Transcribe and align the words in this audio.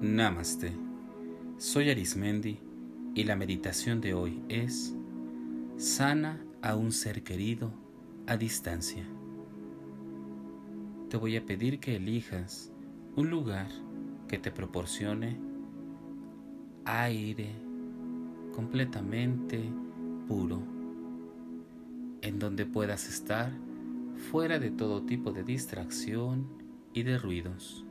Namaste. 0.00 0.72
Soy 1.56 1.88
Arismendi 1.88 2.58
y 3.14 3.24
la 3.24 3.36
meditación 3.36 4.00
de 4.00 4.12
hoy 4.12 4.42
es 4.48 4.94
Sana 5.76 6.44
a 6.62 6.74
un 6.74 6.90
ser 6.90 7.22
querido 7.22 7.72
a 8.26 8.36
distancia. 8.36 9.06
Te 11.08 11.16
voy 11.16 11.36
a 11.36 11.46
pedir 11.46 11.78
que 11.78 11.96
elijas 11.96 12.72
un 13.14 13.30
lugar 13.30 13.68
que 14.26 14.36
te 14.36 14.50
proporcione 14.50 15.38
aire 16.84 17.50
completamente 18.52 19.62
puro, 20.26 20.60
en 22.20 22.40
donde 22.40 22.66
puedas 22.66 23.08
estar 23.08 23.52
fuera 24.30 24.58
de 24.58 24.70
todo 24.70 25.02
tipo 25.02 25.32
de 25.32 25.44
distracción 25.44 26.48
y 26.92 27.04
de 27.04 27.16
ruidos. 27.16 27.83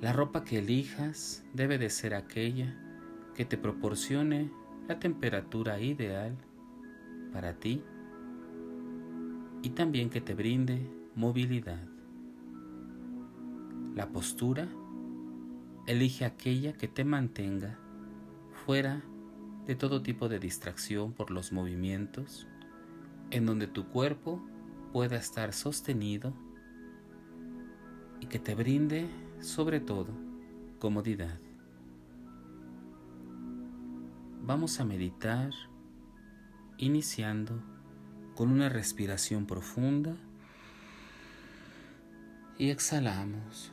La 0.00 0.14
ropa 0.14 0.44
que 0.44 0.58
elijas 0.58 1.44
debe 1.52 1.76
de 1.76 1.90
ser 1.90 2.14
aquella 2.14 2.74
que 3.34 3.44
te 3.44 3.58
proporcione 3.58 4.50
la 4.88 4.98
temperatura 4.98 5.78
ideal 5.78 6.36
para 7.32 7.54
ti 7.54 7.84
y 9.62 9.70
también 9.70 10.08
que 10.08 10.22
te 10.22 10.34
brinde 10.34 10.80
movilidad. 11.14 11.86
La 13.94 14.08
postura, 14.08 14.68
elige 15.86 16.24
aquella 16.24 16.72
que 16.72 16.88
te 16.88 17.04
mantenga 17.04 17.78
fuera 18.64 19.02
de 19.66 19.74
todo 19.74 20.02
tipo 20.02 20.30
de 20.30 20.38
distracción 20.38 21.12
por 21.12 21.30
los 21.30 21.52
movimientos, 21.52 22.46
en 23.30 23.44
donde 23.44 23.66
tu 23.66 23.86
cuerpo 23.88 24.42
pueda 24.92 25.16
estar 25.16 25.52
sostenido 25.52 26.32
y 28.20 28.26
que 28.26 28.38
te 28.38 28.54
brinde 28.54 29.08
sobre 29.40 29.80
todo 29.80 30.08
comodidad. 30.78 31.38
Vamos 34.42 34.80
a 34.80 34.84
meditar 34.84 35.50
iniciando 36.78 37.62
con 38.34 38.50
una 38.50 38.68
respiración 38.68 39.46
profunda 39.46 40.16
y 42.58 42.70
exhalamos. 42.70 43.72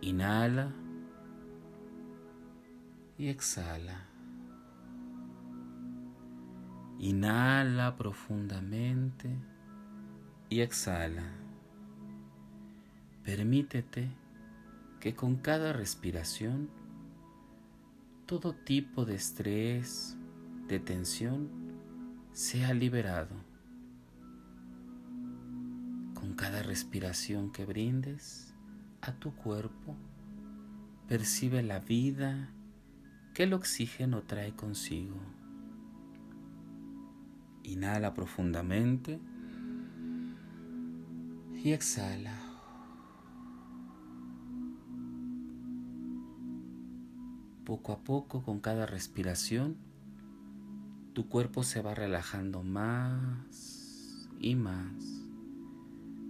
Inhala 0.00 0.72
y 3.18 3.28
exhala. 3.28 4.06
Inhala 6.98 7.96
profundamente 7.96 9.30
y 10.48 10.60
exhala. 10.60 11.39
Permítete 13.30 14.08
que 14.98 15.14
con 15.14 15.36
cada 15.36 15.72
respiración 15.72 16.68
todo 18.26 18.56
tipo 18.56 19.04
de 19.04 19.14
estrés, 19.14 20.16
de 20.66 20.80
tensión, 20.80 21.48
sea 22.32 22.74
liberado. 22.74 23.36
Con 26.14 26.34
cada 26.34 26.64
respiración 26.64 27.52
que 27.52 27.64
brindes 27.64 28.52
a 29.00 29.12
tu 29.12 29.32
cuerpo, 29.36 29.94
percibe 31.06 31.62
la 31.62 31.78
vida 31.78 32.50
que 33.32 33.44
el 33.44 33.52
oxígeno 33.52 34.22
trae 34.24 34.56
consigo. 34.56 35.20
Inhala 37.62 38.12
profundamente 38.12 39.20
y 41.62 41.70
exhala. 41.70 42.49
Poco 47.70 47.92
a 47.92 48.02
poco, 48.02 48.42
con 48.42 48.58
cada 48.58 48.84
respiración, 48.84 49.76
tu 51.12 51.28
cuerpo 51.28 51.62
se 51.62 51.80
va 51.80 51.94
relajando 51.94 52.64
más 52.64 54.28
y 54.40 54.56
más. 54.56 54.92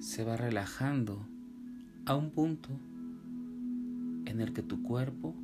Se 0.01 0.23
va 0.23 0.37
relajando 0.37 1.27
a 2.05 2.15
un 2.15 2.31
punto 2.31 2.69
en 4.27 4.43
el 4.43 4.53
que 4.53 4.63
tu 4.63 4.83
cuerpo 4.83 5.35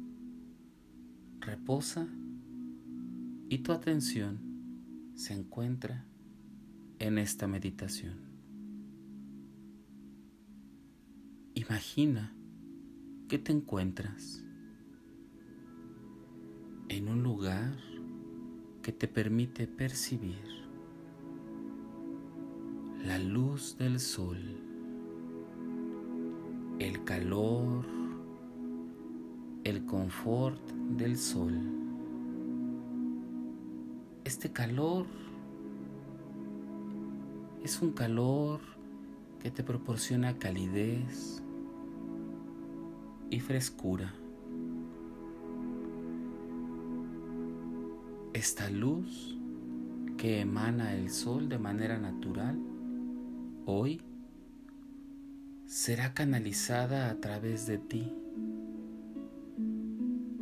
reposa 1.40 2.06
y 3.48 3.60
tu 3.60 3.72
atención 3.72 4.38
se 5.14 5.32
encuentra 5.32 6.04
en 6.98 7.16
esta 7.16 7.48
meditación. 7.48 8.18
Imagina 11.54 12.34
que 13.28 13.38
te 13.38 13.52
encuentras 13.52 14.45
en 16.88 17.08
un 17.08 17.22
lugar 17.22 17.76
que 18.82 18.92
te 18.92 19.08
permite 19.08 19.66
percibir 19.66 20.40
la 23.04 23.18
luz 23.18 23.76
del 23.78 24.00
sol, 24.00 24.38
el 26.78 27.04
calor, 27.04 27.84
el 29.64 29.84
confort 29.86 30.60
del 30.96 31.16
sol. 31.16 31.54
Este 34.24 34.52
calor 34.52 35.06
es 37.62 37.80
un 37.80 37.92
calor 37.92 38.60
que 39.40 39.50
te 39.50 39.62
proporciona 39.62 40.38
calidez, 40.38 41.42
y 43.30 43.40
frescura. 43.40 44.12
Esta 48.48 48.70
luz 48.70 49.36
que 50.16 50.40
emana 50.40 50.94
el 50.94 51.10
sol 51.10 51.48
de 51.48 51.58
manera 51.58 51.98
natural 51.98 52.56
hoy 53.64 54.00
será 55.66 56.14
canalizada 56.14 57.10
a 57.10 57.20
través 57.20 57.66
de 57.66 57.78
ti 57.78 58.12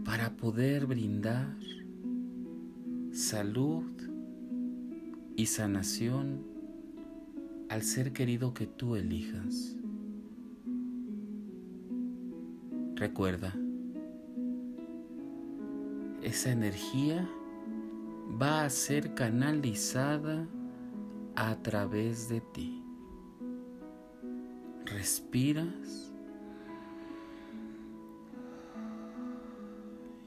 para 0.04 0.36
poder 0.36 0.84
brindar 0.84 1.56
salud 3.10 3.90
y 5.34 5.46
sanación 5.46 6.44
al 7.70 7.80
ser 7.84 8.12
querido 8.12 8.52
que 8.52 8.66
tú 8.66 8.96
elijas. 8.96 9.78
Recuerda, 12.96 13.54
esa 16.22 16.52
energía 16.52 17.26
va 18.40 18.64
a 18.64 18.70
ser 18.70 19.14
canalizada 19.14 20.46
a 21.36 21.54
través 21.62 22.28
de 22.28 22.40
ti. 22.40 22.84
Respiras 24.86 26.12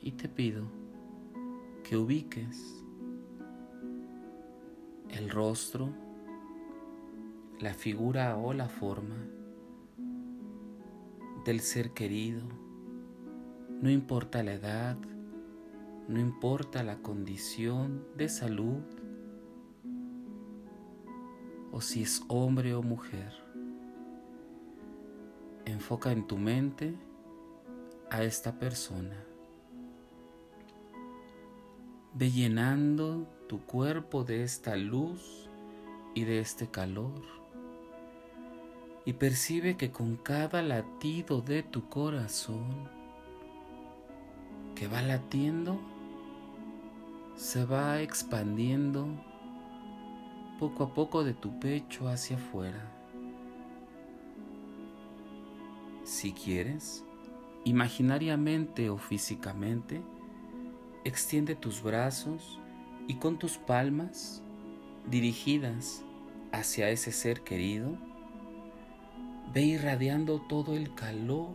y 0.02 0.12
te 0.12 0.30
pido 0.30 0.64
que 1.84 1.98
ubiques 1.98 2.84
el 5.10 5.30
rostro, 5.30 5.90
la 7.60 7.74
figura 7.74 8.38
o 8.38 8.54
la 8.54 8.70
forma 8.70 9.18
del 11.46 11.60
ser 11.60 11.92
querido, 11.92 12.42
no 13.82 13.90
importa 13.90 14.44
la 14.44 14.54
edad, 14.54 14.98
no 16.08 16.20
importa 16.20 16.84
la 16.84 16.98
condición 16.98 18.06
de 18.16 18.30
salud 18.30 18.84
o 21.72 21.82
si 21.82 22.04
es 22.04 22.24
hombre 22.28 22.74
o 22.74 22.82
mujer. 22.82 23.34
Enfoca 25.66 26.12
en 26.12 26.26
tu 26.26 26.38
mente 26.38 26.96
a 28.10 28.24
esta 28.24 28.58
persona. 28.58 29.24
Ve 32.14 32.32
llenando 32.32 33.28
tu 33.48 33.66
cuerpo 33.66 34.24
de 34.24 34.44
esta 34.44 34.76
luz 34.76 35.50
y 36.16 36.24
de 36.24 36.40
este 36.40 36.68
calor 36.68 37.22
y 39.06 39.14
percibe 39.14 39.78
que 39.78 39.92
con 39.92 40.16
cada 40.16 40.62
latido 40.62 41.42
de 41.42 41.64
tu 41.64 41.88
corazón 41.90 42.90
que 44.76 44.88
va 44.88 45.02
latiendo, 45.02 45.80
se 47.38 47.66
va 47.66 48.02
expandiendo 48.02 49.08
poco 50.60 50.84
a 50.84 50.94
poco 50.94 51.24
de 51.24 51.36
tu 51.36 51.60
pecho 51.60 52.10
hacia 52.10 52.36
afuera. 52.36 52.92
Si 56.04 56.34
quieres, 56.34 57.06
imaginariamente 57.64 58.90
o 58.90 58.98
físicamente, 58.98 60.02
extiende 61.06 61.56
tus 61.56 61.84
brazos 61.84 62.60
y 63.08 63.16
con 63.16 63.38
tus 63.38 63.60
palmas 63.60 64.42
dirigidas 65.06 66.04
hacia 66.52 66.90
ese 66.90 67.12
ser 67.12 67.42
querido, 67.42 67.98
Ve 69.54 69.62
irradiando 69.62 70.42
todo 70.42 70.76
el 70.76 70.94
calor, 70.94 71.52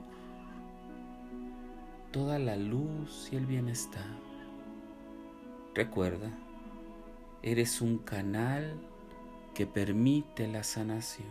toda 2.10 2.38
la 2.38 2.56
luz 2.56 3.28
y 3.30 3.36
el 3.36 3.44
bienestar. 3.44 4.31
Recuerda, 5.74 6.30
eres 7.42 7.80
un 7.80 7.96
canal 7.96 8.78
que 9.54 9.66
permite 9.66 10.46
la 10.46 10.64
sanación. 10.64 11.26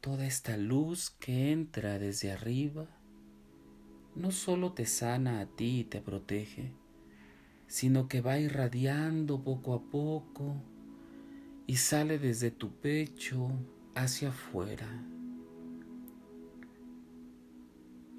Toda 0.00 0.26
esta 0.26 0.56
luz 0.56 1.10
que 1.10 1.52
entra 1.52 1.98
desde 1.98 2.32
arriba 2.32 2.86
no 4.14 4.30
solo 4.30 4.72
te 4.72 4.86
sana 4.86 5.40
a 5.40 5.46
ti 5.46 5.80
y 5.80 5.84
te 5.84 6.00
protege, 6.00 6.72
sino 7.66 8.08
que 8.08 8.22
va 8.22 8.38
irradiando 8.38 9.44
poco 9.44 9.74
a 9.74 9.82
poco 9.82 10.54
y 11.66 11.76
sale 11.76 12.18
desde 12.18 12.50
tu 12.50 12.70
pecho 12.76 13.50
hacia 13.94 14.30
afuera. 14.30 14.88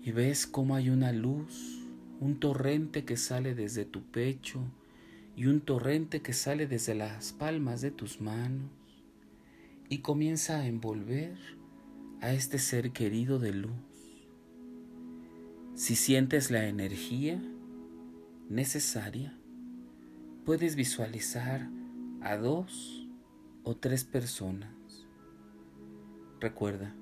Y 0.04 0.12
ves 0.12 0.46
cómo 0.46 0.76
hay 0.76 0.92
una 0.92 1.12
luz, 1.12 1.85
un 2.20 2.40
torrente 2.40 3.06
que 3.06 3.18
sale 3.18 3.56
desde 3.56 3.86
tu 3.86 4.04
pecho 4.04 4.62
y 5.36 5.48
un 5.48 5.62
torrente 5.62 6.22
que 6.22 6.34
sale 6.34 6.68
desde 6.68 6.96
las 6.96 7.34
palmas 7.34 7.82
de 7.82 7.92
tus 7.92 8.22
manos 8.22 8.72
y 9.90 10.00
comienza 10.00 10.60
a 10.60 10.68
envolver 10.68 11.38
a 12.22 12.34
este 12.34 12.58
ser 12.58 12.92
querido 12.92 13.40
de 13.40 13.54
luz. 13.54 13.72
Si 15.76 15.96
sientes 15.96 16.52
la 16.52 16.68
energía 16.68 17.42
necesaria, 18.50 19.38
puedes 20.46 20.76
visualizar 20.76 21.70
a 22.22 22.38
dos 22.38 23.08
o 23.64 23.76
tres 23.76 24.06
personas. 24.06 24.72
Recuerda, 26.40 26.96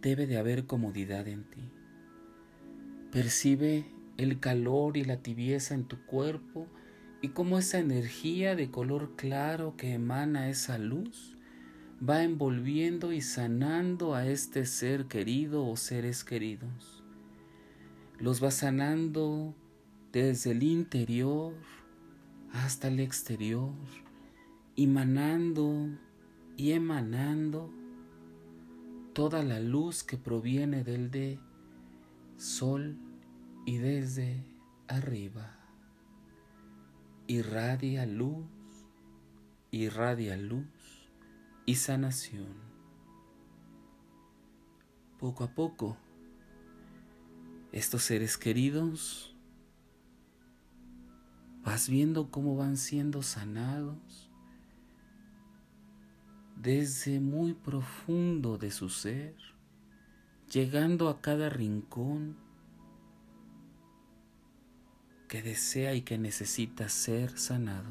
debe 0.00 0.26
de 0.26 0.38
haber 0.38 0.66
comodidad 0.66 1.26
en 1.26 1.44
ti. 1.44 1.68
Percibe 3.10 3.95
el 4.16 4.40
calor 4.40 4.96
y 4.96 5.04
la 5.04 5.18
tibieza 5.18 5.74
en 5.74 5.84
tu 5.84 6.04
cuerpo 6.06 6.66
y 7.22 7.28
cómo 7.28 7.58
esa 7.58 7.78
energía 7.78 8.54
de 8.56 8.70
color 8.70 9.14
claro 9.16 9.76
que 9.76 9.92
emana 9.92 10.48
esa 10.48 10.78
luz 10.78 11.36
va 12.06 12.22
envolviendo 12.22 13.12
y 13.12 13.20
sanando 13.20 14.14
a 14.14 14.26
este 14.26 14.66
ser 14.66 15.06
querido 15.06 15.66
o 15.66 15.76
seres 15.76 16.24
queridos. 16.24 17.02
Los 18.18 18.42
va 18.42 18.50
sanando 18.50 19.54
desde 20.12 20.52
el 20.52 20.62
interior 20.62 21.54
hasta 22.52 22.88
el 22.88 23.00
exterior, 23.00 23.72
emanando 24.76 25.90
y 26.56 26.72
emanando 26.72 27.70
toda 29.12 29.42
la 29.42 29.60
luz 29.60 30.02
que 30.02 30.16
proviene 30.16 30.84
del 30.84 31.10
de 31.10 31.38
sol 32.36 32.98
y 33.66 33.78
desde 33.78 34.42
arriba. 34.86 35.50
Irradia 37.26 38.06
luz, 38.06 38.46
irradia 39.72 40.36
luz 40.36 41.10
y 41.66 41.74
sanación. 41.74 42.54
Poco 45.18 45.42
a 45.42 45.48
poco 45.48 45.96
estos 47.72 48.04
seres 48.04 48.38
queridos, 48.38 49.34
vas 51.64 51.88
viendo 51.88 52.30
cómo 52.30 52.56
van 52.56 52.76
siendo 52.76 53.22
sanados 53.22 54.30
desde 56.54 57.18
muy 57.18 57.52
profundo 57.52 58.58
de 58.58 58.70
su 58.70 58.88
ser, 58.88 59.34
llegando 60.52 61.08
a 61.08 61.20
cada 61.20 61.48
rincón 61.48 62.45
que 65.28 65.42
desea 65.42 65.94
y 65.94 66.02
que 66.02 66.18
necesita 66.18 66.88
ser 66.88 67.38
sanado. 67.38 67.90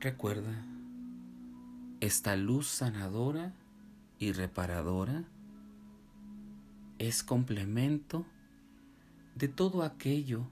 Recuerda, 0.00 0.64
esta 2.00 2.36
luz 2.36 2.68
sanadora 2.68 3.52
y 4.18 4.32
reparadora 4.32 5.24
es 6.98 7.22
complemento 7.22 8.26
de 9.34 9.48
todo 9.48 9.82
aquello 9.82 10.48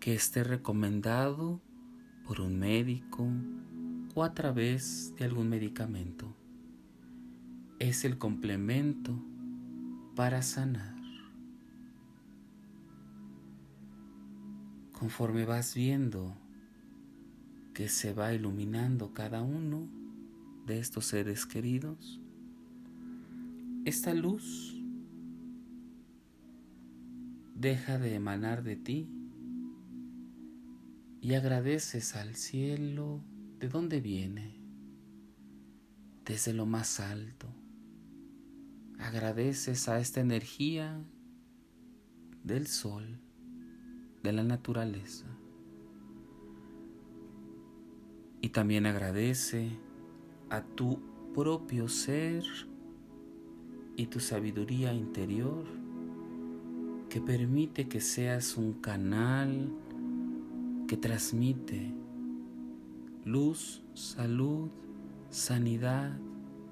que 0.00 0.14
esté 0.14 0.42
recomendado 0.42 1.60
por 2.26 2.40
un 2.40 2.58
médico 2.58 3.28
o 4.14 4.24
a 4.24 4.34
través 4.34 5.14
de 5.16 5.24
algún 5.24 5.48
medicamento. 5.48 6.34
Es 7.78 8.04
el 8.04 8.18
complemento 8.18 9.12
para 10.14 10.42
sanar. 10.42 11.01
Conforme 15.02 15.44
vas 15.44 15.74
viendo 15.74 16.32
que 17.74 17.88
se 17.88 18.14
va 18.14 18.34
iluminando 18.34 19.12
cada 19.12 19.42
uno 19.42 19.88
de 20.64 20.78
estos 20.78 21.06
seres 21.06 21.44
queridos, 21.44 22.20
esta 23.84 24.14
luz 24.14 24.80
deja 27.56 27.98
de 27.98 28.14
emanar 28.14 28.62
de 28.62 28.76
ti 28.76 29.10
y 31.20 31.34
agradeces 31.34 32.14
al 32.14 32.36
cielo 32.36 33.24
de 33.58 33.68
dónde 33.68 34.00
viene, 34.00 34.54
desde 36.24 36.52
lo 36.52 36.64
más 36.64 37.00
alto. 37.00 37.48
Agradeces 39.00 39.88
a 39.88 39.98
esta 39.98 40.20
energía 40.20 41.02
del 42.44 42.68
sol, 42.68 43.18
de 44.22 44.32
la 44.32 44.44
naturaleza. 44.44 45.26
Y 48.40 48.48
también 48.50 48.86
agradece 48.86 49.70
a 50.50 50.62
tu 50.62 51.00
propio 51.34 51.88
ser 51.88 52.44
y 53.96 54.06
tu 54.06 54.20
sabiduría 54.20 54.92
interior 54.92 55.64
que 57.08 57.20
permite 57.20 57.88
que 57.88 58.00
seas 58.00 58.56
un 58.56 58.74
canal 58.74 59.70
que 60.88 60.96
transmite 60.96 61.92
luz, 63.24 63.82
salud, 63.94 64.70
sanidad, 65.30 66.18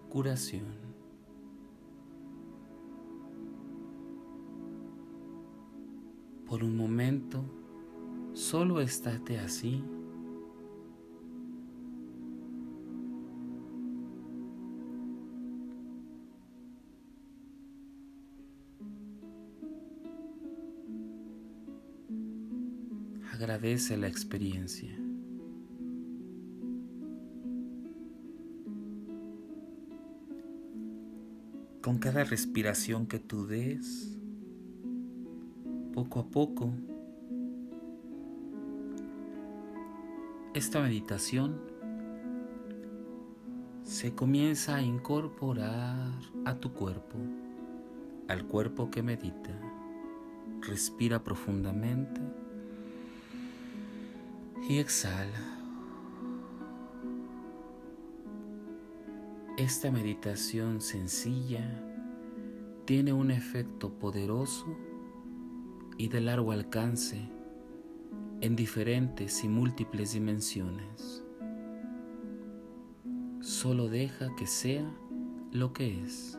curación. 0.08 0.89
Por 6.50 6.64
un 6.64 6.76
momento, 6.76 7.44
solo 8.34 8.80
estate 8.80 9.38
así 9.38 9.84
agradece 23.32 23.96
la 23.96 24.08
experiencia. 24.08 24.92
Con 31.80 31.98
cada 32.00 32.24
respiración 32.24 33.06
que 33.06 33.20
tú 33.20 33.46
des, 33.46 34.19
poco 35.92 36.20
a 36.20 36.24
poco, 36.24 36.70
esta 40.54 40.80
meditación 40.80 41.60
se 43.82 44.14
comienza 44.14 44.76
a 44.76 44.82
incorporar 44.82 46.12
a 46.44 46.54
tu 46.54 46.72
cuerpo, 46.72 47.18
al 48.28 48.46
cuerpo 48.46 48.90
que 48.90 49.02
medita. 49.02 49.50
Respira 50.60 51.24
profundamente 51.24 52.20
y 54.68 54.78
exhala. 54.78 55.58
Esta 59.56 59.90
meditación 59.90 60.80
sencilla 60.80 61.82
tiene 62.84 63.12
un 63.12 63.30
efecto 63.30 63.90
poderoso 63.90 64.66
y 66.00 66.08
de 66.08 66.22
largo 66.22 66.52
alcance 66.52 67.20
en 68.40 68.56
diferentes 68.56 69.44
y 69.44 69.48
múltiples 69.48 70.14
dimensiones. 70.14 71.22
Solo 73.42 73.86
deja 73.86 74.34
que 74.34 74.46
sea 74.46 74.90
lo 75.52 75.74
que 75.74 76.02
es. 76.02 76.38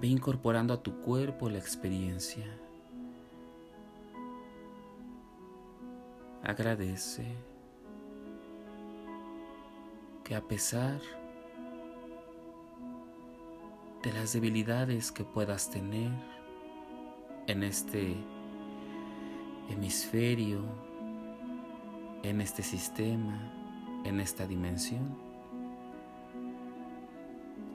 Ve 0.00 0.06
incorporando 0.06 0.72
a 0.72 0.82
tu 0.82 1.02
cuerpo 1.02 1.50
la 1.50 1.58
experiencia. 1.58 2.46
Agradece, 6.42 7.26
que 10.24 10.34
a 10.34 10.40
pesar 10.40 10.98
de 10.98 11.19
las 14.08 14.32
debilidades 14.32 15.12
que 15.12 15.24
puedas 15.24 15.70
tener 15.70 16.10
en 17.46 17.62
este 17.62 18.16
hemisferio, 19.68 20.62
en 22.22 22.40
este 22.40 22.62
sistema, 22.62 23.52
en 24.04 24.20
esta 24.20 24.46
dimensión, 24.46 25.16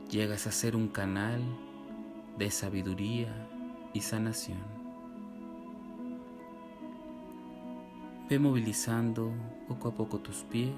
llegas 0.09 0.47
a 0.47 0.51
ser 0.51 0.75
un 0.75 0.87
canal 0.87 1.41
de 2.37 2.49
sabiduría 2.49 3.33
y 3.93 4.01
sanación. 4.01 4.63
Ve 8.27 8.39
movilizando 8.39 9.31
poco 9.67 9.89
a 9.89 9.93
poco 9.93 10.19
tus 10.19 10.37
pies, 10.43 10.73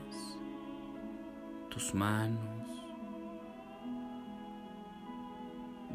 tus 1.69 1.93
manos. 1.93 2.66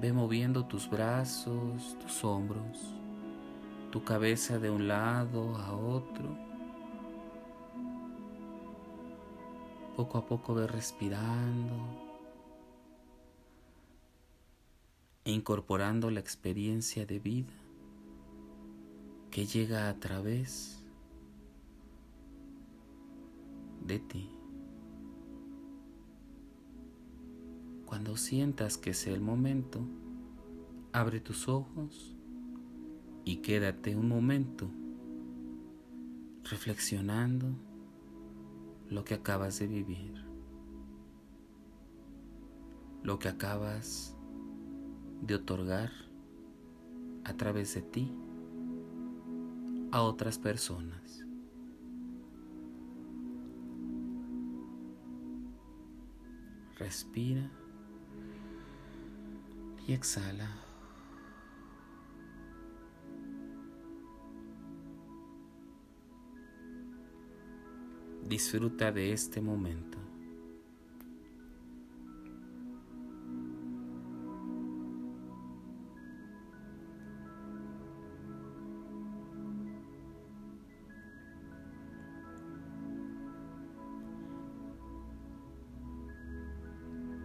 Ve 0.02 0.12
moviendo 0.12 0.64
tus 0.64 0.90
brazos, 0.90 1.96
tus 2.00 2.24
hombros, 2.24 2.92
tu 3.92 4.02
cabeza 4.02 4.58
de 4.58 4.68
un 4.68 4.88
lado 4.88 5.54
a 5.54 5.76
otro. 5.76 6.36
Poco 9.94 10.18
a 10.18 10.26
poco 10.26 10.54
ve 10.54 10.66
respirando 10.66 11.76
e 15.24 15.30
incorporando 15.30 16.10
la 16.10 16.18
experiencia 16.18 17.06
de 17.06 17.20
vida 17.20 17.52
que 19.30 19.46
llega 19.46 19.88
a 19.88 20.00
través 20.00 20.82
de 23.86 24.00
ti. 24.00 24.41
Cuando 28.02 28.18
sientas 28.18 28.78
que 28.78 28.94
sea 28.94 29.14
el 29.14 29.20
momento, 29.20 29.78
abre 30.92 31.20
tus 31.20 31.46
ojos 31.46 32.16
y 33.24 33.36
quédate 33.36 33.94
un 33.94 34.08
momento 34.08 34.68
reflexionando 36.42 37.54
lo 38.90 39.04
que 39.04 39.14
acabas 39.14 39.60
de 39.60 39.68
vivir, 39.68 40.14
lo 43.04 43.20
que 43.20 43.28
acabas 43.28 44.16
de 45.20 45.36
otorgar 45.36 45.92
a 47.22 47.36
través 47.36 47.72
de 47.76 47.82
ti 47.82 48.12
a 49.92 50.02
otras 50.02 50.38
personas. 50.38 51.24
Respira 56.80 57.61
y 59.86 59.92
exhala. 59.92 60.50
Disfruta 68.28 68.92
de 68.92 69.12
este 69.12 69.40
momento. 69.40 70.01